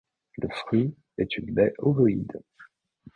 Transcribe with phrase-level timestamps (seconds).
[0.37, 2.41] Le fruit est une baie ovoïde.